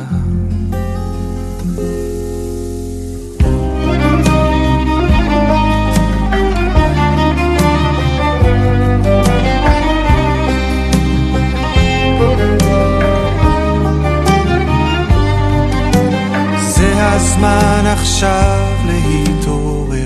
[17.12, 20.04] הזמן עכשיו להתעורר.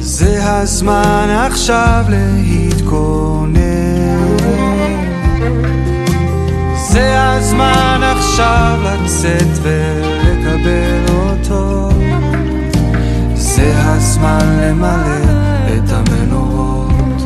[0.00, 3.54] זה הזמן עכשיו להתכונן.
[6.88, 11.88] זה הזמן עכשיו לצאת ולקבל אותו.
[13.34, 17.22] זה הזמן למלא את המנורות.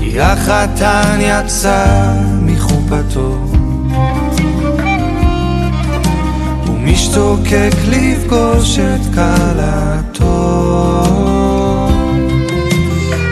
[0.00, 2.12] כי החתן יצא
[2.42, 3.51] מחופתו.
[6.92, 11.02] משתוקק לפגוש את כלתו.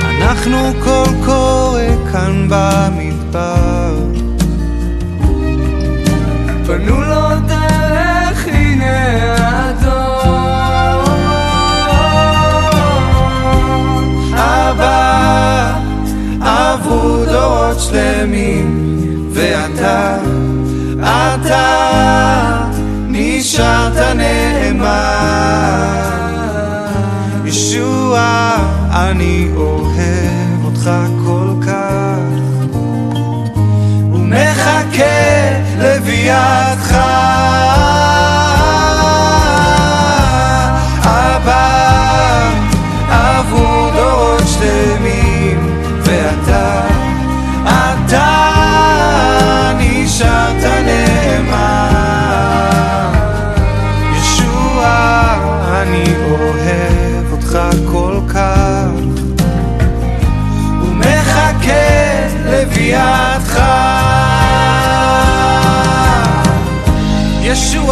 [0.04, 3.69] אנחנו קול קורא כאן במדבר
[23.40, 24.86] נשארת נאמן.
[27.44, 28.52] ישוע,
[28.92, 30.90] אני אוהב אותך
[31.24, 32.76] כל כך,
[34.12, 35.04] ומחכה
[35.78, 36.79] לביאתך.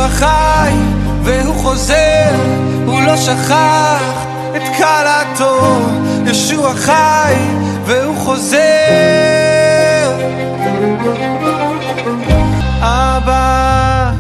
[0.09, 0.73] חי
[1.23, 2.35] והוא חוזר,
[2.87, 4.25] הוא לא שכח
[4.57, 5.79] את כלתו
[6.27, 7.35] ישוע חי
[7.85, 8.59] והוא חוזר.
[12.81, 14.13] אבא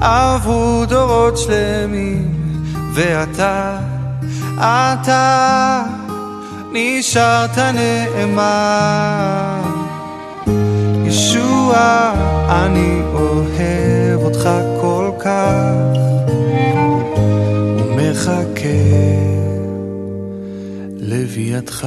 [0.00, 2.28] עברו דורות שלמים
[2.94, 3.76] ואתה,
[4.58, 5.82] אתה
[6.72, 9.60] נשארת נאמן.
[11.06, 12.12] ישוע,
[12.48, 13.91] אני אוהב
[17.76, 18.68] ומחכה
[20.98, 21.86] לביאתך.